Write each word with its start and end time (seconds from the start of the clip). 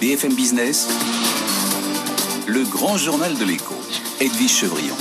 BFM 0.00 0.32
Business, 0.32 0.88
le 2.46 2.64
grand 2.64 2.96
journal 2.96 3.36
de 3.36 3.44
l'écho, 3.44 3.74
Edwige 4.18 4.50
Chevrillon. 4.50 4.96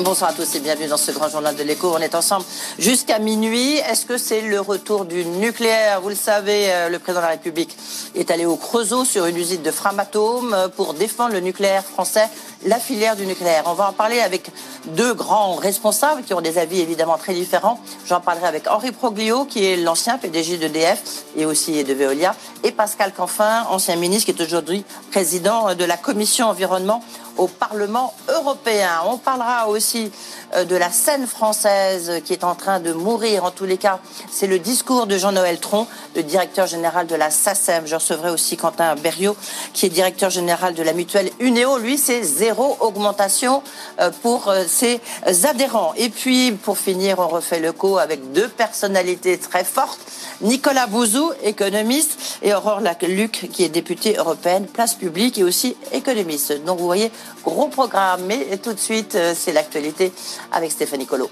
Bonsoir 0.00 0.30
à 0.30 0.32
tous 0.32 0.54
et 0.54 0.60
bienvenue 0.60 0.88
dans 0.88 0.96
ce 0.96 1.12
grand 1.12 1.28
journal 1.28 1.54
de 1.54 1.62
l'écho. 1.62 1.92
On 1.94 1.98
est 1.98 2.14
ensemble 2.14 2.46
jusqu'à 2.78 3.18
minuit. 3.18 3.74
Est-ce 3.76 4.06
que 4.06 4.16
c'est 4.16 4.40
le 4.40 4.58
retour 4.58 5.04
du 5.04 5.22
nucléaire? 5.24 6.00
Vous 6.00 6.08
le 6.08 6.14
savez, 6.14 6.72
euh, 6.72 6.88
le 6.88 6.98
président 6.98 7.20
de 7.20 7.26
la 7.26 7.32
République 7.32 7.76
est 8.14 8.30
allé 8.30 8.46
au 8.46 8.56
Creusot 8.56 9.04
sur 9.04 9.26
une 9.26 9.36
usine 9.36 9.62
de 9.62 9.70
Framatome 9.70 10.54
euh, 10.54 10.68
pour 10.68 10.94
défendre 10.94 11.34
le 11.34 11.40
nucléaire 11.40 11.84
français, 11.84 12.26
la 12.64 12.78
filière 12.78 13.16
du 13.16 13.26
nucléaire. 13.26 13.64
On 13.66 13.74
va 13.74 13.90
en 13.90 13.92
parler 13.92 14.20
avec 14.20 14.50
deux 14.86 15.12
grands 15.12 15.56
responsables 15.56 16.22
qui 16.22 16.32
ont 16.32 16.40
des 16.40 16.56
avis 16.56 16.80
évidemment 16.80 17.18
très 17.18 17.34
différents. 17.34 17.78
J'en 18.06 18.20
parlerai 18.20 18.46
avec 18.46 18.68
Henri 18.68 18.92
Proglio, 18.92 19.44
qui 19.44 19.64
est 19.64 19.76
l'ancien 19.76 20.16
PDG 20.16 20.56
d'EDF 20.56 21.02
et 21.36 21.44
aussi 21.44 21.84
de 21.84 21.92
Veolia, 21.92 22.34
et 22.64 22.72
Pascal 22.72 23.12
Canfin, 23.12 23.64
ancien 23.70 23.96
ministre, 23.96 24.32
qui 24.32 24.38
est 24.40 24.44
aujourd'hui 24.44 24.84
président 25.10 25.74
de 25.74 25.84
la 25.84 25.96
commission 25.96 26.46
environnement 26.46 27.02
au 27.38 27.46
Parlement 27.46 28.12
européen. 28.28 29.00
On 29.06 29.16
parlera 29.16 29.68
aussi 29.68 30.10
euh, 30.54 30.64
de 30.64 30.76
la 30.76 30.90
scène 30.90 31.26
française 31.26 32.20
qui 32.24 32.32
est 32.32 32.44
en 32.44 32.54
train 32.54 32.80
de 32.80 32.92
mourir. 32.92 33.44
En 33.44 33.50
tous 33.50 33.64
les 33.64 33.78
cas, 33.78 34.00
c'est 34.30 34.46
le 34.46 34.58
discours 34.58 35.06
de 35.06 35.16
Jean-Noël 35.16 35.58
Tron, 35.58 35.86
le 36.14 36.22
directeur 36.22 36.66
général 36.66 37.06
de 37.06 37.14
la 37.14 37.30
SACEM. 37.30 37.86
Je 37.86 37.94
recevrai 37.94 38.30
aussi 38.30 38.56
Quentin 38.56 38.94
Berriot, 38.96 39.36
qui 39.72 39.86
est 39.86 39.88
directeur 39.88 40.30
général 40.30 40.74
de 40.74 40.82
la 40.82 40.92
mutuelle 40.92 41.30
Uneo. 41.40 41.78
Lui, 41.78 41.96
c'est 41.96 42.22
zéro 42.22 42.76
augmentation 42.80 43.62
euh, 44.00 44.10
pour 44.22 44.48
euh, 44.48 44.64
ses 44.66 45.00
adhérents. 45.44 45.94
Et 45.96 46.10
puis, 46.10 46.52
pour 46.52 46.78
finir, 46.78 47.18
on 47.18 47.28
refait 47.28 47.60
le 47.60 47.72
coup 47.72 47.98
avec 47.98 48.32
deux 48.32 48.48
personnalités 48.48 49.38
très 49.38 49.64
fortes. 49.64 50.00
Nicolas 50.42 50.86
Bouzou, 50.86 51.32
économiste, 51.42 52.38
et 52.42 52.51
Aurore 52.52 52.80
Luc, 53.02 53.48
qui 53.52 53.64
est 53.64 53.68
députée 53.68 54.16
européenne, 54.16 54.66
place 54.66 54.94
publique 54.94 55.38
et 55.38 55.44
aussi 55.44 55.76
économiste. 55.92 56.64
Donc 56.64 56.78
vous 56.78 56.86
voyez, 56.86 57.10
gros 57.44 57.68
programme. 57.68 58.22
Mais 58.26 58.58
tout 58.62 58.72
de 58.72 58.78
suite, 58.78 59.16
c'est 59.34 59.52
l'actualité 59.52 60.12
avec 60.52 60.70
Stéphanie 60.70 61.06
Colo. 61.06 61.30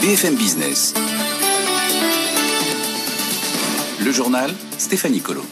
BFM 0.00 0.34
Business. 0.34 0.94
Le 4.04 4.12
journal 4.12 4.52
Stéphanie 4.78 5.20
Colo. 5.20 5.42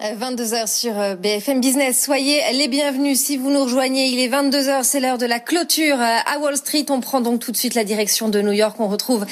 22h 0.00 0.66
sur 0.66 1.16
BFM 1.16 1.62
Business. 1.62 2.04
Soyez 2.04 2.42
les 2.52 2.68
bienvenus 2.68 3.18
si 3.18 3.38
vous 3.38 3.50
nous 3.50 3.64
rejoignez. 3.64 4.08
Il 4.08 4.18
est 4.18 4.28
22h, 4.28 4.82
c'est 4.82 5.00
l'heure 5.00 5.16
de 5.16 5.24
la 5.24 5.40
clôture 5.40 5.96
à 5.98 6.38
Wall 6.38 6.56
Street. 6.58 6.84
On 6.90 7.00
prend 7.00 7.22
donc 7.22 7.40
tout 7.40 7.50
de 7.50 7.56
suite 7.56 7.74
la 7.74 7.84
direction 7.84 8.28
de 8.28 8.42
New 8.42 8.52
York. 8.52 8.78
On 8.78 8.88
retrouve 8.88 9.24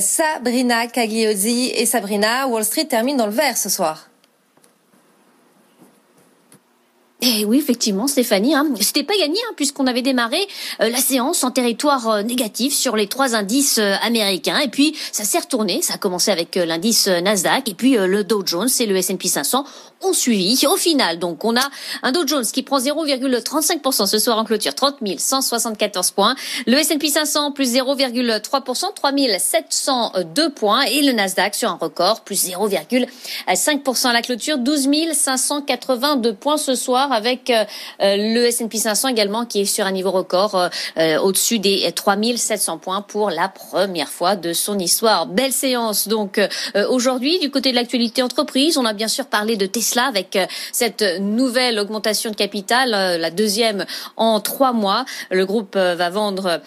Sabrina 0.00 0.86
Cagliozzi. 0.86 1.72
Et 1.74 1.86
Sabrina, 1.86 2.46
Wall 2.46 2.64
Street 2.64 2.84
termine 2.84 3.16
dans 3.16 3.26
le 3.26 3.32
vert 3.32 3.56
ce 3.56 3.68
soir. 3.68 4.11
Et 7.24 7.44
oui, 7.44 7.58
effectivement, 7.58 8.08
Stéphanie, 8.08 8.52
hein, 8.52 8.66
c'était 8.80 9.04
pas 9.04 9.16
gagné 9.16 9.38
hein, 9.48 9.52
puisqu'on 9.54 9.86
avait 9.86 10.02
démarré 10.02 10.38
euh, 10.80 10.90
la 10.90 10.98
séance 10.98 11.44
en 11.44 11.52
territoire 11.52 12.08
euh, 12.08 12.22
négatif 12.24 12.74
sur 12.74 12.96
les 12.96 13.06
trois 13.06 13.36
indices 13.36 13.78
euh, 13.78 13.94
américains. 14.02 14.58
Et 14.58 14.66
puis, 14.66 14.96
ça 15.12 15.22
s'est 15.22 15.38
retourné. 15.38 15.82
Ça 15.82 15.94
a 15.94 15.98
commencé 15.98 16.32
avec 16.32 16.56
l'indice 16.56 17.06
Nasdaq 17.06 17.68
et 17.68 17.74
puis 17.74 17.92
le 17.92 18.24
Dow 18.24 18.42
Jones 18.44 18.68
et 18.80 18.86
le 18.86 18.96
S&P 18.96 19.28
500 19.28 19.64
ont 20.00 20.12
suivi. 20.12 20.66
Au 20.66 20.76
final, 20.76 21.20
donc, 21.20 21.44
on 21.44 21.56
a 21.56 21.62
un 22.02 22.10
Dow 22.10 22.26
Jones 22.26 22.44
qui 22.44 22.64
prend 22.64 22.80
0,35% 22.80 24.06
ce 24.06 24.18
soir 24.18 24.36
en 24.36 24.44
clôture, 24.44 24.74
30 24.74 24.96
174 25.16 26.10
points. 26.10 26.34
Le 26.66 26.74
S&P 26.74 27.08
500 27.08 27.52
plus 27.52 27.72
0,3%, 27.72 28.94
3 28.94 29.12
702 29.38 30.50
points. 30.50 30.82
Et 30.82 31.02
le 31.02 31.12
Nasdaq 31.12 31.54
sur 31.54 31.70
un 31.70 31.78
record, 31.80 32.22
plus 32.22 32.48
0,5% 32.48 34.06
à 34.08 34.12
la 34.12 34.22
clôture, 34.22 34.58
12 34.58 34.88
582 35.12 36.34
points 36.34 36.56
ce 36.56 36.74
soir 36.74 37.11
avec 37.12 37.50
euh, 37.50 37.64
euh, 38.02 38.16
le 38.16 38.46
S&P 38.46 38.76
500 38.76 39.08
également 39.08 39.44
qui 39.44 39.60
est 39.60 39.64
sur 39.64 39.86
un 39.86 39.92
niveau 39.92 40.10
record 40.10 40.70
euh, 40.98 41.18
au-dessus 41.18 41.58
des 41.58 41.90
3700 41.92 42.78
points 42.78 43.02
pour 43.02 43.30
la 43.30 43.48
première 43.48 44.08
fois 44.08 44.36
de 44.36 44.52
son 44.52 44.78
histoire. 44.78 45.26
Belle 45.26 45.52
séance 45.52 46.08
donc 46.08 46.40
aujourd'hui 46.88 47.38
du 47.38 47.50
côté 47.50 47.70
de 47.70 47.76
l'actualité 47.76 48.22
entreprise. 48.22 48.78
On 48.78 48.84
a 48.84 48.92
bien 48.92 49.08
sûr 49.08 49.26
parlé 49.26 49.56
de 49.56 49.66
Tesla 49.66 50.04
avec 50.04 50.38
cette 50.72 51.02
nouvelle 51.20 51.78
augmentation 51.78 52.30
de 52.30 52.36
capital, 52.36 52.90
la 52.90 53.30
deuxième 53.30 53.84
en 54.16 54.40
trois 54.40 54.72
mois. 54.72 55.04
Le 55.30 55.44
groupe 55.46 55.76
va 55.76 56.10
vendre 56.10 56.60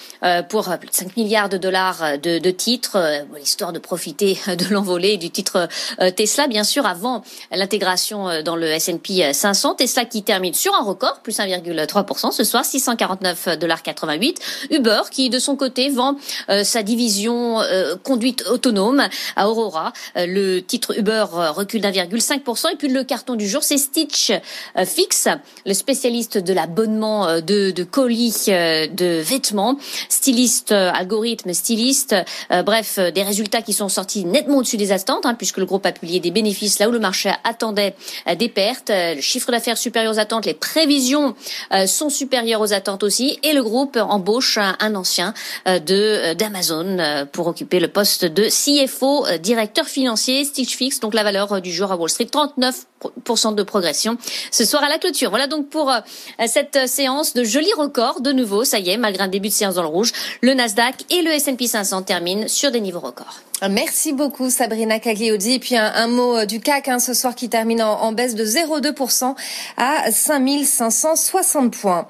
pour 0.49 0.69
plus 0.77 0.89
de 0.89 0.93
5 0.93 1.17
milliards 1.17 1.49
de 1.49 1.57
dollars 1.57 2.17
de, 2.21 2.39
de 2.39 2.51
titres, 2.51 3.25
histoire 3.41 3.73
de 3.73 3.79
profiter 3.79 4.37
de 4.47 4.65
l'envolée 4.73 5.17
du 5.17 5.29
titre 5.29 5.67
Tesla, 6.15 6.47
bien 6.47 6.63
sûr, 6.63 6.85
avant 6.85 7.23
l'intégration 7.51 8.41
dans 8.43 8.55
le 8.55 8.67
S&P 8.67 9.33
500. 9.33 9.75
Tesla 9.75 10.05
qui 10.05 10.23
termine 10.23 10.34
termine 10.35 10.53
sur 10.53 10.75
un 10.75 10.83
record, 10.83 11.21
plus 11.23 11.39
1,3% 11.39 12.31
ce 12.33 12.43
soir, 12.43 12.65
649,88 12.65 14.35
Uber 14.71 15.03
qui 15.09 15.29
de 15.29 15.39
son 15.39 15.55
côté 15.55 15.87
vend 15.87 16.17
euh, 16.49 16.65
sa 16.65 16.83
division 16.83 17.61
euh, 17.61 17.95
conduite 17.95 18.43
autonome 18.51 19.01
à 19.37 19.49
Aurora. 19.49 19.93
Euh, 20.17 20.25
le 20.25 20.59
titre 20.59 20.99
Uber 20.99 21.23
recule 21.31 21.79
d'1,5% 21.79 22.73
et 22.73 22.75
puis 22.75 22.89
le 22.89 23.05
carton 23.05 23.35
du 23.35 23.47
jour 23.47 23.63
c'est 23.63 23.77
Stitch 23.77 24.33
Fix, 24.85 25.29
le 25.65 25.73
spécialiste 25.73 26.37
de 26.37 26.51
l'abonnement 26.51 27.39
de, 27.39 27.71
de, 27.71 27.83
colis 27.85 28.47
de 28.47 29.21
vêtements, 29.21 29.77
styliste, 30.09 30.73
algorithme, 30.73 31.53
styliste, 31.53 32.13
bref 32.65 32.99
des 32.99 33.23
résultats 33.23 33.61
qui 33.61 33.71
sont 33.71 33.87
sortis 33.87 34.25
nettement 34.25 34.57
au-dessus 34.57 34.75
des 34.75 34.91
attentes 34.91 35.25
hein, 35.25 35.35
puisque 35.35 35.57
le 35.57 35.65
groupe 35.65 35.85
a 35.85 35.93
publié 35.93 36.19
des 36.19 36.31
bénéfices 36.31 36.79
là 36.79 36.89
où 36.89 36.91
le 36.91 36.99
marché 36.99 37.31
attendait 37.45 37.95
des 38.37 38.49
pertes, 38.49 38.91
le 38.91 39.21
chiffre 39.21 39.51
d'affaires 39.51 39.77
supérieur 39.77 40.11
aux 40.11 40.19
les 40.45 40.53
prévisions 40.53 41.35
euh, 41.71 41.87
sont 41.87 42.09
supérieures 42.09 42.61
aux 42.61 42.73
attentes 42.73 43.03
aussi, 43.03 43.39
et 43.43 43.53
le 43.53 43.63
groupe 43.63 43.97
embauche 43.97 44.57
un, 44.57 44.95
ancien 44.95 45.33
euh, 45.67 45.79
de 45.79 45.95
euh, 45.95 46.33
d'Amazon 46.33 46.97
pour 47.31 47.47
occuper 47.47 47.79
le 47.79 47.87
poste 47.87 48.25
de 48.25 48.43
CFO, 48.49 49.25
directeur 49.39 49.87
financier, 49.87 50.43
Stitch 50.43 50.75
Fix, 50.75 50.99
donc 50.99 51.13
la 51.13 51.23
valeur 51.23 51.61
du 51.61 51.71
jour 51.71 51.91
à 51.91 51.95
Wall 51.95 52.09
Street, 52.09 52.25
39% 52.25 52.73
de 53.55 53.63
progression 53.63 54.17
ce 54.51 54.65
soir 54.65 54.83
à 54.83 54.89
la 54.89 54.97
clôture. 54.97 55.29
Voilà 55.29 55.47
donc 55.47 55.69
pour 55.69 55.91
cette 56.47 56.87
séance 56.87 57.33
de 57.33 57.43
jolis 57.43 57.73
records 57.77 58.21
de 58.21 58.31
nouveau. 58.31 58.63
Ça 58.63 58.79
y 58.79 58.89
est, 58.89 58.97
malgré 58.97 59.23
un 59.23 59.27
début 59.27 59.49
de 59.49 59.53
séance 59.53 59.75
dans 59.75 59.81
le 59.81 59.87
rouge, 59.87 60.11
le 60.41 60.53
Nasdaq 60.53 60.95
et 61.09 61.21
le 61.21 61.31
S&P 61.31 61.67
500 61.67 62.03
terminent 62.03 62.47
sur 62.47 62.71
des 62.71 62.81
niveaux 62.81 63.01
records. 63.01 63.41
Merci 63.69 64.11
beaucoup 64.11 64.49
Sabrina 64.49 64.99
Cagliodi. 64.99 65.53
Et 65.53 65.59
puis 65.59 65.77
un, 65.77 66.07
mot 66.07 66.37
euh, 66.37 66.45
du 66.45 66.59
CAC 66.59 66.89
hein, 66.89 66.99
ce 66.99 67.13
soir 67.13 67.35
qui 67.35 67.47
termine 67.47 67.81
en, 67.81 68.11
baisse 68.11 68.35
de 68.35 68.43
0,2% 68.43 69.33
à 69.77 70.11
5560 70.11 71.73
points. 71.73 72.07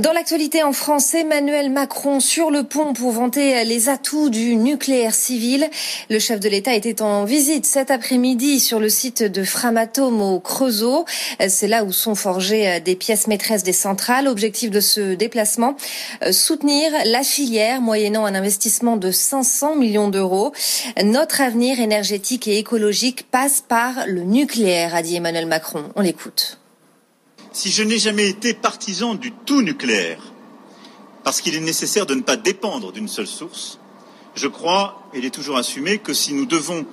Dans 0.00 0.12
l'actualité 0.12 0.62
en 0.62 0.72
France, 0.72 1.14
Emmanuel 1.14 1.70
Macron 1.70 2.18
sur 2.18 2.50
le 2.50 2.62
pont 2.62 2.94
pour 2.94 3.12
vanter 3.12 3.62
les 3.64 3.90
atouts 3.90 4.30
du 4.30 4.56
nucléaire 4.56 5.14
civil. 5.14 5.68
Le 6.08 6.18
chef 6.18 6.40
de 6.40 6.48
l'État 6.48 6.74
était 6.74 7.02
en 7.02 7.24
visite 7.24 7.66
cet 7.66 7.90
après-midi 7.90 8.58
sur 8.58 8.80
le 8.80 8.88
site 8.88 9.22
de 9.22 9.44
Framatome 9.44 10.22
au 10.34 10.40
Creusot. 10.40 11.04
C'est 11.48 11.68
là 11.68 11.84
où 11.84 11.92
sont 11.92 12.14
forgées 12.14 12.80
des 12.80 12.96
pièces 12.96 13.26
maîtresses 13.26 13.62
des 13.62 13.72
centrales. 13.72 14.28
Objectif 14.28 14.70
de 14.70 14.80
ce 14.80 15.14
déplacement, 15.14 15.76
euh, 16.22 16.32
soutenir 16.32 16.92
la 17.04 17.22
filière 17.22 17.80
moyennant 17.80 18.24
un 18.24 18.34
investissement 18.34 18.96
de 18.96 19.10
500 19.10 19.76
millions 19.76 20.08
d'euros. 20.08 20.52
Notre 21.02 21.40
avenir 21.40 21.80
énergétique 21.80 22.48
et 22.48 22.58
écologique 22.58 23.30
passe 23.30 23.62
par 23.66 24.06
le 24.06 24.22
nucléaire, 24.22 24.94
a 24.94 25.02
dit 25.02 25.16
Emmanuel 25.16 25.46
Macron. 25.46 25.84
On 25.96 26.02
l'écoute. 26.02 26.58
Si 27.52 27.70
je 27.70 27.82
n'ai 27.82 27.98
jamais 27.98 28.28
été 28.28 28.54
partisan 28.54 29.14
du 29.14 29.32
tout 29.32 29.62
nucléaire, 29.62 30.20
parce 31.24 31.40
qu'il 31.40 31.54
est 31.54 31.60
nécessaire 31.60 32.06
de 32.06 32.14
ne 32.14 32.22
pas 32.22 32.36
dépendre 32.36 32.92
d'une 32.92 33.08
seule 33.08 33.26
source, 33.26 33.78
je 34.34 34.46
crois, 34.46 35.08
et 35.14 35.18
il 35.18 35.24
est 35.24 35.30
toujours 35.30 35.56
assumé, 35.56 35.98
que 35.98 36.12
si 36.12 36.34
nous 36.34 36.46
devons 36.46 36.86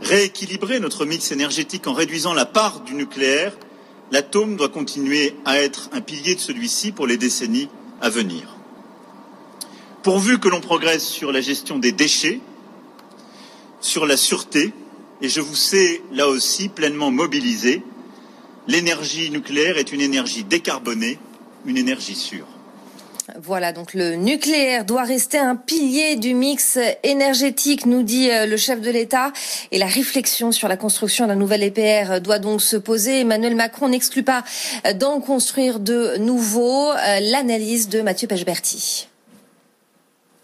rééquilibrer 0.00 0.80
notre 0.80 1.04
mix 1.04 1.32
énergétique 1.32 1.86
en 1.86 1.92
réduisant 1.92 2.34
la 2.34 2.46
part 2.46 2.80
du 2.80 2.94
nucléaire, 2.94 3.56
l'atome 4.10 4.56
doit 4.56 4.68
continuer 4.68 5.34
à 5.44 5.58
être 5.58 5.90
un 5.92 6.00
pilier 6.00 6.34
de 6.34 6.40
celui-ci 6.40 6.92
pour 6.92 7.06
les 7.06 7.16
décennies 7.16 7.68
à 8.00 8.08
venir. 8.08 8.56
Pourvu 10.02 10.38
que 10.38 10.48
l'on 10.48 10.60
progresse 10.60 11.06
sur 11.06 11.32
la 11.32 11.40
gestion 11.40 11.78
des 11.78 11.92
déchets, 11.92 12.40
sur 13.80 14.06
la 14.06 14.16
sûreté 14.16 14.72
et 15.20 15.28
je 15.28 15.40
vous 15.40 15.56
sais 15.56 16.02
là 16.12 16.28
aussi 16.28 16.68
pleinement 16.68 17.10
mobilisé. 17.10 17.82
L'énergie 18.68 19.30
nucléaire 19.30 19.78
est 19.78 19.92
une 19.92 20.00
énergie 20.00 20.44
décarbonée, 20.44 21.18
une 21.64 21.76
énergie 21.76 22.14
sûre. 22.14 22.46
Voilà, 23.36 23.72
donc 23.72 23.94
le 23.94 24.14
nucléaire 24.14 24.84
doit 24.84 25.02
rester 25.02 25.38
un 25.38 25.54
pilier 25.54 26.16
du 26.16 26.34
mix 26.34 26.78
énergétique, 27.02 27.84
nous 27.84 28.02
dit 28.02 28.30
euh, 28.30 28.46
le 28.46 28.56
chef 28.56 28.80
de 28.80 28.90
l'État. 28.90 29.32
Et 29.70 29.78
la 29.78 29.86
réflexion 29.86 30.50
sur 30.50 30.68
la 30.68 30.76
construction 30.76 31.26
d'un 31.26 31.36
nouvel 31.36 31.62
EPR 31.62 32.20
doit 32.20 32.38
donc 32.38 32.62
se 32.62 32.76
poser. 32.76 33.20
Emmanuel 33.20 33.54
Macron 33.54 33.88
n'exclut 33.88 34.22
pas 34.22 34.44
d'en 34.94 35.20
construire 35.20 35.78
de 35.78 36.16
nouveaux. 36.18 36.90
Euh, 36.90 37.20
l'analyse 37.20 37.88
de 37.88 38.00
Mathieu 38.00 38.28
Pechberti 38.28 39.08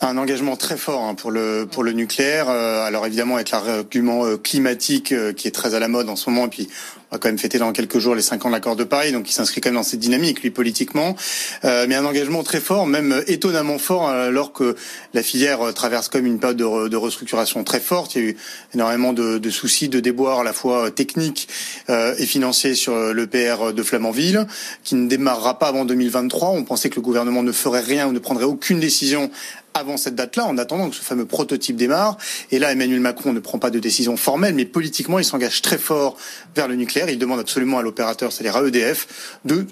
un 0.00 0.19
engagement 0.19 0.56
très 0.56 0.76
fort 0.76 1.05
hein, 1.05 1.14
pour 1.14 1.31
le 1.31 1.67
pour 1.70 1.82
le 1.82 1.93
nucléaire. 1.93 2.49
Euh, 2.49 2.85
alors 2.85 3.06
évidemment 3.06 3.37
avec 3.37 3.50
l'argument 3.50 4.25
euh, 4.25 4.37
climatique 4.37 5.12
euh, 5.12 5.32
qui 5.32 5.49
est 5.49 5.52
très 5.52 5.75
à 5.75 5.79
la 5.79 5.88
mode 5.88 6.08
en 6.08 6.17
ce 6.17 6.29
moment, 6.29 6.46
et 6.46 6.50
puis 6.50 6.69
on 7.11 7.14
va 7.14 7.19
quand 7.19 7.29
même 7.29 7.38
fêter 7.38 7.58
dans 7.58 7.73
quelques 7.73 7.99
jours 7.99 8.14
les 8.14 8.23
cinq 8.23 8.44
ans 8.44 8.49
de 8.49 8.55
l'accord 8.55 8.76
de 8.76 8.85
Paris, 8.85 9.12
donc 9.12 9.31
il 9.31 9.32
s'inscrit 9.32 9.61
quand 9.61 9.70
même 9.70 9.76
dans 9.76 9.85
cette 9.85 10.00
dynamique 10.00 10.43
lui 10.43 10.50
politiquement, 10.50 11.14
mais 11.62 11.94
un 11.94 12.05
engagement 12.05 12.43
très 12.43 12.61
fort, 12.61 12.87
même 12.87 13.23
étonnamment 13.29 13.79
fort, 13.79 14.08
alors 14.08 14.52
que 14.52 14.75
la 15.12 15.23
filière 15.23 15.73
traverse 15.75 16.08
comme 16.08 16.26
une 16.26 16.40
période 16.40 16.56
de, 16.56 16.88
de, 16.88 16.97
restructuration 16.97 17.62
très 17.62 17.79
forte. 17.79 18.17
Il 18.17 18.23
y 18.23 18.26
a 18.26 18.29
eu 18.31 18.37
énormément 18.75 19.12
de, 19.12 19.38
de 19.38 19.50
soucis, 19.50 19.88
de 19.88 20.00
déboires 20.00 20.40
à 20.40 20.44
la 20.44 20.52
fois 20.52 20.90
techniques 20.90 21.49
et 21.88 22.26
financiers 22.26 22.75
sur 22.75 22.97
le 22.97 23.26
PR 23.29 23.73
de 23.73 23.82
Flamanville, 23.85 24.47
qui 24.82 24.97
ne 24.97 25.08
démarrera 25.08 25.58
pas 25.58 25.69
avant 25.69 25.85
2023. 25.85 26.49
On 26.50 26.64
pensait 26.64 26.90
que 26.90 26.97
le 26.97 27.02
gouvernement 27.02 27.44
ne 27.44 27.52
ferait 27.52 27.81
rien 27.81 28.08
ou 28.08 28.12
ne 28.12 28.19
prendrait 28.19 28.44
aucune 28.44 28.81
décision 28.81 29.31
avant 29.75 29.97
cette 29.97 30.15
date-là, 30.15 30.47
en 30.47 30.56
attendant 30.56 30.88
que 30.88 30.97
ce 30.97 31.03
fameux 31.03 31.26
prototype 31.26 31.76
démarre. 31.76 32.17
Et 32.50 32.59
là, 32.59 32.73
Emmanuel 32.73 33.00
Macron 33.00 33.32
ne 33.32 33.41
prend 33.41 33.59
pas 33.59 33.71
de 33.71 33.79
décision 33.79 34.17
formelle, 34.17 34.55
mais 34.55 34.65
politiquement, 34.65 35.19
il 35.19 35.25
s'engage 35.25 35.62
très 35.62 35.79
fort 35.79 36.17
vers 36.55 36.69
le 36.69 36.76
nucléaire. 36.76 37.11
Il 37.11 37.19
demande 37.19 37.41
absolument 37.41 37.79
à 37.79 37.82
l'opérateur, 37.82 38.32
c'est-à-dire 38.32 38.56
à 38.56 38.67
EDF, 38.67 39.38
de 39.44 39.67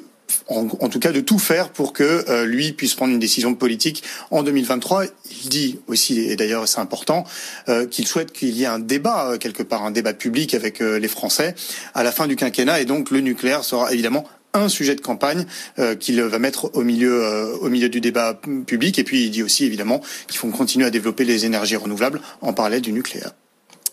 en, 0.48 0.88
tout 0.88 0.98
cas 0.98 1.12
de 1.12 1.20
tout 1.20 1.38
faire 1.38 1.70
pour 1.70 1.92
que 1.92 2.24
euh, 2.28 2.46
lui 2.46 2.72
puisse 2.72 2.94
prendre 2.94 3.12
une 3.12 3.18
décision 3.18 3.54
politique 3.54 4.02
en 4.30 4.42
2023. 4.42 5.04
Il 5.42 5.48
dit 5.48 5.78
aussi, 5.88 6.20
et 6.20 6.36
d'ailleurs 6.36 6.66
c'est 6.68 6.80
important, 6.80 7.24
euh, 7.68 7.86
qu'il 7.86 8.06
souhaite 8.06 8.32
qu'il 8.32 8.50
y 8.50 8.62
ait 8.62 8.66
un 8.66 8.78
débat, 8.78 9.32
euh, 9.32 9.38
quelque 9.38 9.62
part 9.62 9.84
un 9.84 9.90
débat 9.90 10.14
public 10.14 10.54
avec 10.54 10.80
les 10.80 11.08
Français 11.08 11.54
à 11.94 12.02
la 12.02 12.12
fin 12.12 12.26
du 12.26 12.36
quinquennat, 12.36 12.80
et 12.80 12.84
donc 12.84 13.10
le 13.10 13.20
nucléaire 13.20 13.62
sera 13.62 13.92
évidemment 13.92 14.24
un 14.54 14.68
sujet 14.68 14.94
de 14.94 15.00
campagne 15.00 15.46
euh, 15.78 15.94
qu'il 15.94 16.20
va 16.20 16.38
mettre 16.38 16.70
au 16.74 16.82
milieu, 16.82 17.24
euh, 17.24 17.56
au 17.56 17.68
milieu 17.68 17.88
du 17.88 18.00
débat 18.00 18.38
public. 18.66 18.98
Et 18.98 19.04
puis 19.04 19.24
il 19.24 19.30
dit 19.30 19.42
aussi 19.42 19.64
évidemment 19.64 20.00
qu'il 20.28 20.38
faut 20.38 20.48
continuer 20.48 20.86
à 20.86 20.90
développer 20.90 21.24
les 21.24 21.46
énergies 21.46 21.76
renouvelables 21.76 22.20
en 22.40 22.52
parallèle 22.52 22.82
du 22.82 22.92
nucléaire. 22.92 23.32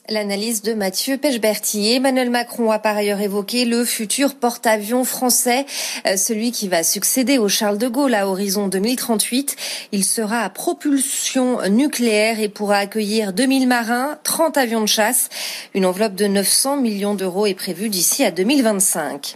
L'analyse 0.09 0.63
de 0.63 0.73
Mathieu 0.73 1.17
Pechberti. 1.17 1.94
Emmanuel 1.94 2.31
Macron 2.31 2.71
a 2.71 2.79
par 2.79 2.97
ailleurs 2.97 3.21
évoqué 3.21 3.65
le 3.65 3.85
futur 3.85 4.33
porte-avions 4.33 5.03
français, 5.03 5.67
euh, 6.07 6.17
celui 6.17 6.51
qui 6.51 6.67
va 6.67 6.81
succéder 6.81 7.38
au 7.38 7.47
Charles 7.47 7.77
de 7.77 7.88
Gaulle 7.88 8.15
à 8.15 8.27
horizon 8.27 8.67
2038. 8.67 9.56
Il 9.91 10.03
sera 10.03 10.41
à 10.41 10.50
propulsion 10.50 11.59
nucléaire 11.69 12.39
et 12.39 12.50
pourra 12.50 12.77
accueillir 12.77 13.33
2000 13.33 13.67
marins, 13.67 14.17
30 14.23 14.57
avions 14.57 14.81
de 14.81 14.88
chasse. 14.88 15.29
Une 15.75 15.85
enveloppe 15.85 16.15
de 16.15 16.25
900 16.25 16.77
millions 16.77 17.13
d'euros 17.13 17.45
est 17.45 17.53
prévue 17.53 17.89
d'ici 17.89 18.23
à 18.23 18.31
2025. 18.31 19.35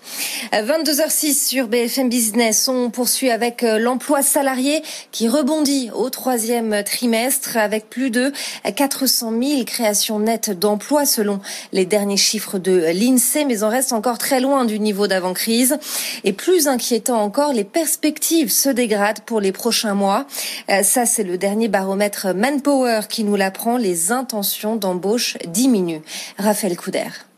22h06 0.54 1.50
sur 1.50 1.68
BFM 1.68 2.10
Business. 2.10 2.68
On 2.68 2.90
poursuit 2.90 3.30
avec 3.30 3.62
euh, 3.62 3.78
l'emploi 3.78 4.24
salarié 4.24 4.82
qui 5.12 5.30
rebondit 5.30 5.92
au 5.94 6.10
troisième 6.10 6.84
trimestre 6.84 7.58
avec 7.58 7.90
plus 7.90 8.10
de 8.10 8.32
400 8.76 9.34
000 9.40 9.64
créations 9.66 10.20
nettes 10.20 10.63
d'emplois 10.64 11.06
selon 11.06 11.40
les 11.74 11.86
derniers 11.86 12.18
chiffres 12.18 12.58
de 12.58 12.86
l'INSEE, 12.94 13.46
mais 13.46 13.64
on 13.64 13.70
reste 13.70 13.92
encore 13.92 14.18
très 14.18 14.40
loin 14.40 14.64
du 14.64 14.80
niveau 14.80 15.08
d'avant-crise. 15.08 15.78
Et 16.24 16.32
plus 16.32 16.68
inquiétant 16.68 17.22
encore, 17.22 17.52
les 17.52 17.66
perspectives 17.66 18.52
se 18.52 18.70
dégradent 18.70 19.22
pour 19.26 19.42
les 19.42 19.52
prochains 19.52 19.94
mois. 19.94 20.26
Euh, 20.70 20.82
ça, 20.84 21.06
c'est 21.06 21.24
le 21.24 21.38
dernier 21.38 21.68
baromètre 21.68 22.34
Manpower 22.34 23.02
qui 23.10 23.26
nous 23.26 23.36
l'apprend. 23.36 23.78
Les 23.78 24.12
intentions 24.12 24.78
d'embauche 24.78 25.38
diminuent. 25.48 26.02
Raphaël 26.38 26.78
Couder. 26.78 27.33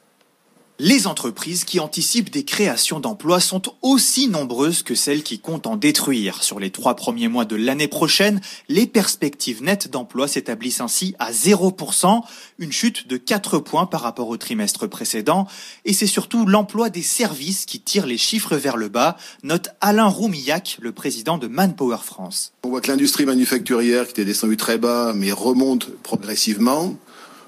Les 0.78 1.08
entreprises 1.08 1.64
qui 1.64 1.80
anticipent 1.80 2.30
des 2.30 2.44
créations 2.44 3.00
d'emplois 3.00 3.40
sont 3.40 3.62
aussi 3.82 4.28
nombreuses 4.28 4.84
que 4.84 4.94
celles 4.94 5.24
qui 5.24 5.40
comptent 5.40 5.68
en 5.68 5.78
détruire. 5.78 6.44
Sur 6.44 6.60
les 6.60 6.70
trois 6.70 6.98
premiers 6.98 7.30
mois 7.30 7.46
de 7.46 7.56
l'année 7.56 7.88
prochaine, 7.88 8.42
les 8.68 8.86
perspectives 8.86 9.64
nettes 9.64 9.90
d'emploi 9.90 10.28
s'établissent 10.28 10.82
ainsi 10.82 11.16
à 11.18 11.32
0%, 11.32 12.24
une 12.60 12.74
chute 12.74 13.08
de 13.08 13.16
4 13.16 13.60
points 13.60 13.86
par 13.86 14.02
rapport 14.02 14.28
au 14.28 14.36
trimestre 14.36 14.86
précédent. 14.86 15.48
Et 15.86 15.94
c'est 15.94 16.08
surtout 16.08 16.46
l'emploi 16.46 16.90
des 16.90 17.04
services 17.04 17.66
qui 17.66 17.80
tire 17.80 18.06
les 18.06 18.18
chiffres 18.18 18.58
vers 18.58 18.76
le 18.76 18.90
bas, 18.90 19.16
note 19.44 19.70
Alain 19.80 20.08
Roumillac, 20.08 20.78
le 20.82 20.92
président 20.92 21.38
de 21.38 21.48
Manpower 21.48 22.04
France. 22.04 22.52
On 22.64 22.70
voit 22.70 22.82
que 22.82 22.92
l'industrie 22.92 23.24
manufacturière 23.24 24.04
qui 24.04 24.12
était 24.12 24.26
descendue 24.26 24.58
très 24.58 24.78
bas, 24.78 25.14
mais 25.16 25.32
remonte 25.32 25.90
progressivement. 26.04 26.98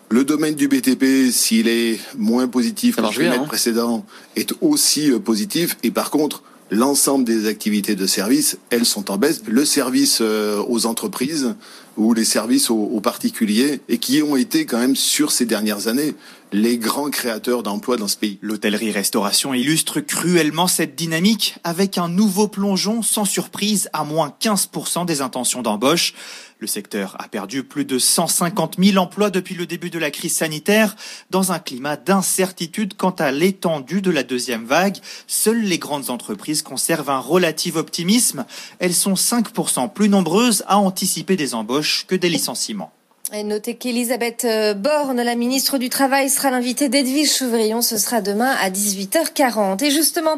Le 0.10 0.24
domaine 0.24 0.56
du 0.56 0.70
BTP, 0.70 1.32
s'il 1.32 1.68
est 1.68 2.00
moins 2.18 2.48
positif 2.48 2.96
que 2.96 3.02
le 3.02 3.10
trimestre 3.10 3.42
hein. 3.42 3.46
précédent, 3.46 4.06
est 4.38 4.54
aussi 4.62 5.12
euh, 5.12 5.20
positif. 5.20 5.76
Et 5.84 5.92
par 5.92 6.12
contre, 6.12 6.44
l'ensemble 6.72 7.26
des 7.26 7.48
activités 7.48 7.96
de 7.96 8.08
service, 8.08 8.58
elles 8.70 8.86
sont 8.86 9.12
en 9.12 9.18
baisse. 9.18 9.42
Le 9.48 9.66
service 9.66 10.20
euh, 10.22 10.64
aux 10.68 10.86
entreprises 10.86 11.56
ou 11.98 12.14
les 12.14 12.26
services 12.26 12.70
aux, 12.70 13.02
particuliers 13.02 13.82
et 13.90 13.98
qui 13.98 14.22
ont 14.22 14.36
été 14.36 14.66
quand 14.66 14.78
même 14.78 14.96
sur 14.96 15.32
ces 15.32 15.46
dernières 15.46 15.88
années 15.88 16.14
les 16.54 16.78
grands 16.78 17.10
créateurs 17.10 17.64
d'emplois 17.64 17.98
dans 17.98 18.08
ce 18.08 18.18
pays. 18.18 18.38
L'hôtellerie-restauration 18.42 19.54
illustre 19.54 20.00
cruellement 20.00 20.68
cette 20.68 20.96
dynamique 20.96 21.56
avec 21.64 21.98
un 21.98 22.08
nouveau 22.08 22.48
plongeon 22.48 23.02
sans 23.02 23.26
surprise 23.26 23.90
à 23.94 24.04
moins 24.04 24.32
15% 24.40 25.06
des 25.06 25.22
intentions 25.22 25.64
d'embauche. 25.64 26.14
Le 26.60 26.66
secteur 26.66 27.16
a 27.20 27.28
perdu 27.28 27.64
plus 27.64 27.86
de 27.86 28.00
150 28.00 28.78
000 28.80 28.98
emplois 28.98 29.30
depuis 29.30 29.54
le 29.54 29.68
début 29.68 29.92
de 29.92 30.00
la 30.00 30.10
crise 30.10 30.36
sanitaire. 30.36 30.96
Dans 31.30 31.52
un 31.52 31.60
climat 31.60 31.98
d'incertitude 31.98 32.96
quant 32.98 33.12
à 33.12 33.32
l'étendue 33.32 34.02
de 34.02 34.10
la 34.10 34.24
deuxième 34.24 34.66
vague, 34.66 34.98
seules 35.28 35.62
les 35.62 35.78
grandes 35.78 36.10
entreprises 36.10 36.64
conservent 36.64 37.12
un 37.12 37.20
relatif 37.20 37.76
optimisme. 37.76 38.46
Elles 38.80 38.96
sont 38.96 39.14
5% 39.14 39.94
plus 39.94 40.10
nombreuses 40.10 40.64
à 40.68 40.80
anticiper 40.80 41.36
des 41.36 41.54
embauches 41.54 42.08
que 42.08 42.16
des 42.16 42.30
licenciements. 42.30 42.92
Notez 43.34 43.76
qu'Elisabeth 43.76 44.46
euh, 44.46 44.74
Borne, 44.74 45.22
la 45.22 45.36
ministre 45.36 45.78
du 45.78 45.90
Travail, 45.90 46.30
sera 46.30 46.50
l'invitée 46.50 46.88
d'Edwige 46.88 47.30
Chevrillon. 47.30 47.82
Ce 47.82 47.98
sera 47.98 48.22
demain 48.22 48.56
à 48.62 48.70
18h40. 48.70 49.84
Et 49.84 49.92
justement, 49.92 50.38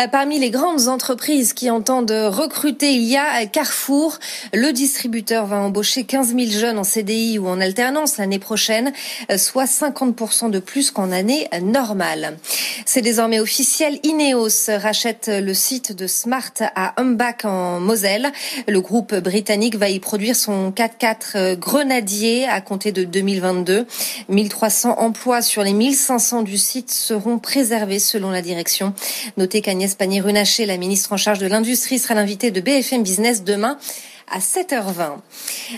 euh, 0.00 0.06
parmi 0.06 0.38
les 0.38 0.50
grandes 0.50 0.86
entreprises 0.86 1.52
qui 1.52 1.68
entendent 1.68 2.12
recruter, 2.12 2.92
il 2.92 3.02
y 3.02 3.16
a 3.16 3.44
Carrefour. 3.46 4.20
Le 4.54 4.70
distributeur 4.72 5.46
va 5.46 5.56
embaucher 5.56 6.04
15 6.04 6.36
000 6.36 6.50
jeunes 6.52 6.78
en 6.78 6.84
CDI 6.84 7.40
ou 7.40 7.48
en 7.48 7.60
alternance 7.60 8.18
l'année 8.18 8.38
prochaine, 8.38 8.92
euh, 9.32 9.36
soit 9.36 9.66
50% 9.66 10.48
de 10.48 10.60
plus 10.60 10.92
qu'en 10.92 11.10
année 11.10 11.48
normale. 11.60 12.38
C'est 12.86 13.02
désormais 13.02 13.40
officiel. 13.40 13.98
Ineos 14.04 14.68
rachète 14.68 15.28
le 15.28 15.54
site 15.54 15.90
de 15.90 16.06
Smart 16.06 16.54
à 16.60 17.00
Humbach 17.00 17.44
en 17.44 17.80
Moselle. 17.80 18.30
Le 18.68 18.80
groupe 18.80 19.12
britannique 19.16 19.74
va 19.74 19.88
y 19.88 19.98
produire 19.98 20.36
son 20.36 20.70
4x4 20.70 21.56
Grenadier 21.56 22.27
à 22.46 22.60
compter 22.60 22.92
de 22.92 23.04
2022. 23.04 23.86
1300 24.28 24.98
emplois 24.98 25.42
sur 25.42 25.62
les 25.62 25.72
1500 25.72 26.42
du 26.42 26.58
site 26.58 26.90
seront 26.90 27.38
préservés 27.38 27.98
selon 27.98 28.30
la 28.30 28.42
direction. 28.42 28.92
Notez 29.36 29.60
qu'Agnès 29.60 29.94
Pannier-Runacher, 29.94 30.66
la 30.66 30.76
ministre 30.76 31.12
en 31.12 31.16
charge 31.16 31.38
de 31.38 31.46
l'industrie, 31.46 31.98
sera 31.98 32.14
l'invitée 32.14 32.50
de 32.50 32.60
BFM 32.60 33.02
Business 33.02 33.44
demain 33.44 33.78
à 34.30 34.38
7h20. 34.40 35.18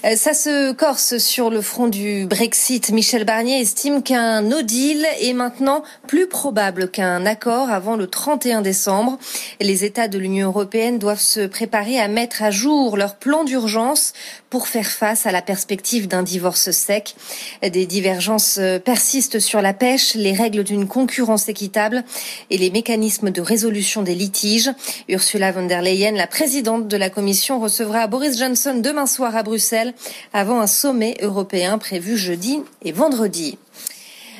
Euh, 0.04 0.16
ça 0.16 0.34
se 0.34 0.72
corse 0.72 1.18
sur 1.18 1.50
le 1.50 1.60
front 1.60 1.88
du 1.88 2.26
Brexit. 2.26 2.90
Michel 2.90 3.24
Barnier 3.24 3.60
estime 3.60 4.02
qu'un 4.02 4.42
no 4.42 4.62
deal 4.62 5.06
est 5.20 5.32
maintenant 5.32 5.82
plus 6.06 6.26
probable 6.26 6.90
qu'un 6.90 7.26
accord 7.26 7.70
avant 7.70 7.96
le 7.96 8.06
31 8.06 8.62
décembre. 8.62 9.18
Les 9.60 9.84
États 9.84 10.08
de 10.08 10.18
l'Union 10.18 10.48
européenne 10.48 10.98
doivent 10.98 11.20
se 11.20 11.46
préparer 11.46 12.00
à 12.00 12.08
mettre 12.08 12.42
à 12.42 12.50
jour 12.50 12.96
leur 12.96 13.16
plan 13.16 13.44
d'urgence 13.44 14.12
pour 14.48 14.66
faire 14.66 14.88
face 14.88 15.26
à 15.26 15.32
la 15.32 15.42
perspective 15.42 16.08
d'un 16.08 16.24
divorce 16.24 16.72
sec. 16.72 17.14
Des 17.62 17.86
divergences 17.86 18.58
persistent 18.84 19.38
sur 19.38 19.62
la 19.62 19.72
pêche, 19.72 20.14
les 20.14 20.32
règles 20.32 20.64
d'une 20.64 20.88
concurrence 20.88 21.48
équitable 21.48 22.04
et 22.50 22.58
les 22.58 22.70
mécanismes 22.70 23.30
de 23.30 23.40
résolution 23.40 24.02
des 24.02 24.16
litiges. 24.16 24.70
Ursula 25.08 25.52
von 25.52 25.66
der 25.66 25.82
Leyen, 25.82 26.16
la 26.16 26.26
présidente 26.26 26.88
de 26.88 26.96
la 26.96 27.10
Commission, 27.10 27.60
recevra 27.60 28.08
Boris 28.08 28.39
Johnson 28.40 28.80
demain 28.82 29.04
soir 29.04 29.36
à 29.36 29.42
Bruxelles 29.42 29.92
avant 30.32 30.60
un 30.60 30.66
sommet 30.66 31.14
européen 31.20 31.76
prévu 31.76 32.16
jeudi 32.16 32.62
et 32.82 32.90
vendredi. 32.90 33.58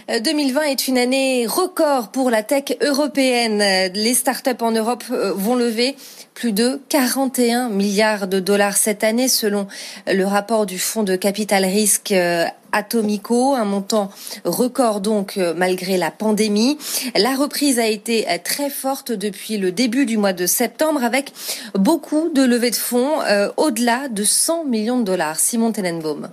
2020 0.09 0.62
est 0.62 0.88
une 0.88 0.97
année 0.97 1.47
record 1.47 2.09
pour 2.11 2.30
la 2.30 2.42
tech 2.42 2.76
européenne. 2.80 3.92
Les 3.92 4.14
startups 4.14 4.62
en 4.62 4.71
Europe 4.71 5.04
euh, 5.11 5.35
vont 5.35 5.54
lever 5.54 5.97
plus 6.33 6.52
de 6.52 6.80
41 6.88 7.69
milliards 7.69 8.26
de 8.26 8.40
dollars 8.40 8.78
cette 8.78 9.04
année 9.04 9.28
selon 9.28 9.69
le 10.07 10.25
rapport 10.25 10.64
du 10.64 10.78
fonds 10.78 11.02
de 11.02 11.14
capital 11.14 11.66
risque 11.66 12.12
euh, 12.12 12.47
Atomico, 12.72 13.54
un 13.54 13.64
montant 13.64 14.10
record 14.44 15.00
donc 15.00 15.36
euh, 15.36 15.54
malgré 15.56 15.96
la 15.96 16.10
pandémie. 16.10 16.78
La 17.16 17.34
reprise 17.34 17.78
a 17.78 17.86
été 17.86 18.26
très 18.44 18.70
forte 18.70 19.12
depuis 19.12 19.58
le 19.58 19.72
début 19.72 20.06
du 20.06 20.16
mois 20.16 20.32
de 20.32 20.46
septembre 20.46 21.04
avec 21.04 21.32
beaucoup 21.74 22.30
de 22.34 22.42
levées 22.42 22.70
de 22.70 22.76
fonds 22.76 23.18
au-delà 23.56 24.08
de 24.08 24.24
100 24.24 24.64
millions 24.64 24.98
de 24.98 25.04
dollars. 25.04 25.38
Simon 25.38 25.72
Tenenbaum. 25.72 26.28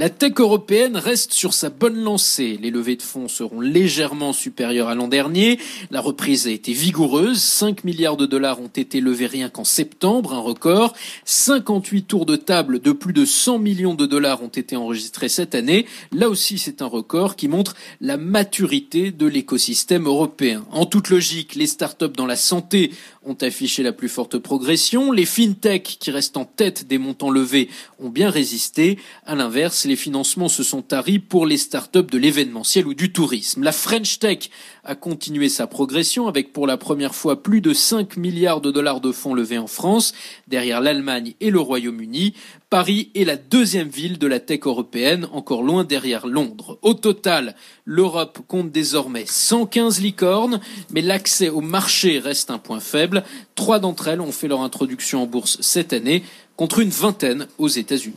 La 0.00 0.10
tech 0.10 0.32
européenne 0.40 0.96
reste 0.96 1.32
sur 1.32 1.54
sa 1.54 1.70
bonne 1.70 2.02
lancée. 2.02 2.58
Les 2.60 2.72
levées 2.72 2.96
de 2.96 3.02
fonds 3.02 3.28
seront 3.28 3.60
légèrement 3.60 4.32
supérieures 4.32 4.88
à 4.88 4.96
l'an 4.96 5.06
dernier. 5.06 5.60
La 5.92 6.00
reprise 6.00 6.48
a 6.48 6.50
été 6.50 6.72
vigoureuse. 6.72 7.40
5 7.40 7.84
milliards 7.84 8.16
de 8.16 8.26
dollars 8.26 8.60
ont 8.60 8.66
été 8.66 9.00
levés 9.00 9.28
rien 9.28 9.48
qu'en 9.48 9.62
septembre, 9.62 10.34
un 10.34 10.40
record. 10.40 10.94
58 11.26 12.08
tours 12.08 12.26
de 12.26 12.34
table 12.34 12.80
de 12.80 12.90
plus 12.90 13.12
de 13.12 13.24
100 13.24 13.60
millions 13.60 13.94
de 13.94 14.04
dollars 14.04 14.42
ont 14.42 14.48
été 14.48 14.74
enregistrés 14.74 15.28
cette 15.28 15.54
année. 15.54 15.86
Là 16.10 16.28
aussi, 16.28 16.58
c'est 16.58 16.82
un 16.82 16.86
record 16.86 17.36
qui 17.36 17.46
montre 17.46 17.76
la 18.00 18.16
maturité 18.16 19.12
de 19.12 19.26
l'écosystème 19.28 20.06
européen. 20.06 20.66
En 20.72 20.86
toute 20.86 21.08
logique, 21.08 21.54
les 21.54 21.68
startups 21.68 22.08
dans 22.16 22.26
la 22.26 22.34
santé 22.34 22.90
ont 23.24 23.36
affiché 23.40 23.82
la 23.82 23.92
plus 23.92 24.08
forte 24.08 24.38
progression. 24.38 25.12
Les 25.12 25.24
fintech, 25.24 25.96
qui 26.00 26.10
restent 26.10 26.36
en 26.36 26.44
tête 26.44 26.86
des 26.86 26.98
montants 26.98 27.30
levés, 27.30 27.68
ont 27.98 28.08
bien 28.08 28.30
résisté. 28.30 28.98
À 29.26 29.34
l'inverse, 29.34 29.84
les 29.84 29.96
financements 29.96 30.48
se 30.48 30.62
sont 30.62 30.82
taris 30.82 31.18
pour 31.18 31.46
les 31.46 31.56
startups 31.56 32.02
de 32.02 32.18
l'événementiel 32.18 32.86
ou 32.86 32.94
du 32.94 33.12
tourisme. 33.12 33.62
La 33.62 33.72
French 33.72 34.18
Tech 34.18 34.50
a 34.84 34.94
continué 34.94 35.48
sa 35.48 35.66
progression 35.66 36.28
avec 36.28 36.52
pour 36.52 36.66
la 36.66 36.76
première 36.76 37.14
fois 37.14 37.42
plus 37.42 37.60
de 37.60 37.72
5 37.72 38.16
milliards 38.16 38.60
de 38.60 38.70
dollars 38.70 39.00
de 39.00 39.12
fonds 39.12 39.34
levés 39.34 39.58
en 39.58 39.66
France, 39.66 40.14
derrière 40.48 40.80
l'Allemagne 40.80 41.34
et 41.40 41.50
le 41.50 41.60
Royaume-Uni. 41.60 42.34
Paris 42.74 43.12
est 43.14 43.22
la 43.22 43.36
deuxième 43.36 43.86
ville 43.86 44.18
de 44.18 44.26
la 44.26 44.40
tech 44.40 44.62
européenne, 44.64 45.28
encore 45.30 45.62
loin 45.62 45.84
derrière 45.84 46.26
Londres. 46.26 46.76
Au 46.82 46.94
total, 46.94 47.54
l'Europe 47.84 48.40
compte 48.48 48.72
désormais 48.72 49.26
115 49.28 50.00
licornes, 50.00 50.58
mais 50.90 51.00
l'accès 51.00 51.50
au 51.50 51.60
marché 51.60 52.18
reste 52.18 52.50
un 52.50 52.58
point 52.58 52.80
faible. 52.80 53.22
Trois 53.54 53.78
d'entre 53.78 54.08
elles 54.08 54.20
ont 54.20 54.32
fait 54.32 54.48
leur 54.48 54.62
introduction 54.62 55.22
en 55.22 55.26
bourse 55.26 55.58
cette 55.60 55.92
année, 55.92 56.24
contre 56.56 56.80
une 56.80 56.90
vingtaine 56.90 57.46
aux 57.58 57.68
États-Unis. 57.68 58.16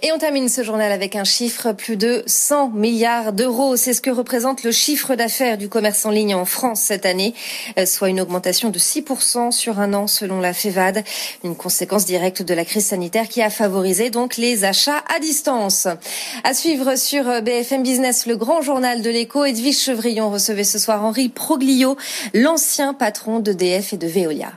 Et 0.00 0.12
on 0.12 0.18
termine 0.18 0.48
ce 0.48 0.62
journal 0.62 0.92
avec 0.92 1.16
un 1.16 1.24
chiffre, 1.24 1.72
plus 1.72 1.96
de 1.96 2.22
100 2.24 2.68
milliards 2.68 3.32
d'euros. 3.32 3.74
C'est 3.74 3.92
ce 3.92 4.00
que 4.00 4.10
représente 4.10 4.62
le 4.62 4.70
chiffre 4.70 5.16
d'affaires 5.16 5.58
du 5.58 5.68
commerce 5.68 6.06
en 6.06 6.10
ligne 6.10 6.36
en 6.36 6.44
France 6.44 6.82
cette 6.82 7.04
année, 7.04 7.34
euh, 7.80 7.84
soit 7.84 8.08
une 8.08 8.20
augmentation 8.20 8.70
de 8.70 8.78
6% 8.78 9.50
sur 9.50 9.80
un 9.80 9.94
an 9.94 10.06
selon 10.06 10.40
la 10.40 10.52
FEVAD, 10.52 11.02
une 11.42 11.56
conséquence 11.56 12.04
directe 12.04 12.42
de 12.42 12.54
la 12.54 12.64
crise 12.64 12.86
sanitaire 12.86 13.28
qui 13.28 13.42
a 13.42 13.50
favorisé 13.50 14.10
donc 14.10 14.36
les 14.36 14.64
achats 14.64 15.02
à 15.12 15.18
distance. 15.18 15.88
À 16.44 16.54
suivre 16.54 16.94
sur 16.94 17.28
euh, 17.28 17.40
BFM 17.40 17.82
Business, 17.82 18.26
le 18.26 18.36
grand 18.36 18.62
journal 18.62 19.02
de 19.02 19.10
l'écho, 19.10 19.44
Edwige 19.44 19.80
Chevrillon 19.80 20.30
recevait 20.30 20.62
ce 20.62 20.78
soir 20.78 21.04
Henri 21.04 21.28
Proglio, 21.28 21.96
l'ancien 22.34 22.94
patron 22.94 23.40
d'EDF 23.40 23.94
et 23.94 23.96
de 23.96 24.06
Veolia. 24.06 24.52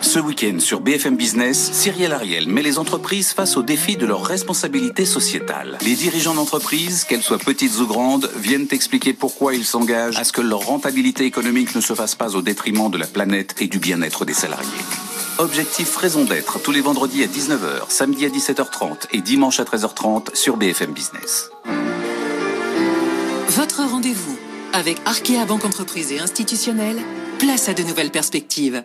Ce 0.00 0.18
week-end 0.18 0.58
sur 0.60 0.80
BFM 0.80 1.16
Business, 1.16 1.70
Cyril 1.72 2.12
Ariel 2.12 2.48
met 2.48 2.62
les 2.62 2.78
entreprises 2.78 3.32
face 3.32 3.56
au 3.56 3.62
défi 3.62 3.96
de 3.96 4.06
leur 4.06 4.24
responsabilité 4.24 5.04
sociétale. 5.04 5.78
Les 5.84 5.94
dirigeants 5.94 6.34
d'entreprises, 6.34 7.04
qu'elles 7.04 7.22
soient 7.22 7.38
petites 7.38 7.78
ou 7.80 7.86
grandes, 7.86 8.30
viennent 8.36 8.68
expliquer 8.70 9.12
pourquoi 9.12 9.54
ils 9.54 9.64
s'engagent 9.64 10.16
à 10.16 10.24
ce 10.24 10.32
que 10.32 10.40
leur 10.40 10.60
rentabilité 10.60 11.24
économique 11.24 11.74
ne 11.74 11.80
se 11.80 11.94
fasse 11.94 12.14
pas 12.14 12.36
au 12.36 12.42
détriment 12.42 12.90
de 12.90 12.98
la 12.98 13.06
planète 13.06 13.54
et 13.60 13.66
du 13.66 13.78
bien-être 13.78 14.24
des 14.24 14.34
salariés. 14.34 14.68
Objectif 15.38 15.94
raison 15.96 16.24
d'être 16.24 16.60
tous 16.60 16.72
les 16.72 16.80
vendredis 16.80 17.22
à 17.22 17.26
19h, 17.26 17.90
samedi 17.90 18.24
à 18.24 18.28
17h30 18.28 19.08
et 19.12 19.20
dimanche 19.20 19.60
à 19.60 19.64
13h30 19.64 20.34
sur 20.34 20.56
BFM 20.56 20.92
Business. 20.92 21.50
Votre 23.48 23.82
rendez-vous 23.82 24.38
avec 24.72 24.98
Arkea 25.06 25.44
Banque 25.46 25.64
Entreprise 25.64 26.12
et 26.12 26.20
Institutionnelle, 26.20 26.98
place 27.38 27.68
à 27.68 27.74
de 27.74 27.82
nouvelles 27.82 28.10
perspectives. 28.10 28.84